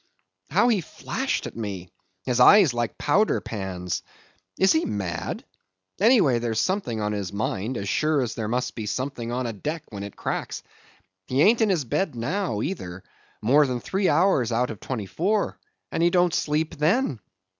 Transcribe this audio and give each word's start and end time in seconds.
How 0.49 0.67
he 0.69 0.81
flashed 0.81 1.45
at 1.45 1.55
me!—his 1.55 2.39
eyes 2.39 2.73
like 2.73 2.97
powder 2.97 3.39
pans! 3.39 4.01
is 4.57 4.71
he 4.73 4.83
mad? 4.83 5.45
Anyway 5.99 6.39
there's 6.39 6.59
something 6.59 6.99
on 6.99 7.11
his 7.11 7.31
mind, 7.31 7.77
as 7.77 7.87
sure 7.87 8.23
as 8.23 8.33
there 8.33 8.47
must 8.47 8.73
be 8.73 8.87
something 8.87 9.31
on 9.31 9.45
a 9.45 9.53
deck 9.53 9.83
when 9.89 10.01
it 10.01 10.15
cracks. 10.15 10.63
He 11.27 11.43
aint 11.43 11.61
in 11.61 11.69
his 11.69 11.85
bed 11.85 12.15
now, 12.15 12.63
either, 12.63 13.03
more 13.43 13.67
than 13.67 13.79
three 13.79 14.09
hours 14.09 14.51
out 14.51 14.71
of 14.71 14.79
the 14.79 14.87
twenty 14.87 15.05
four; 15.05 15.59
and 15.91 16.01
he 16.01 16.09
don't 16.09 16.33
sleep 16.33 16.77
then. 16.77 17.19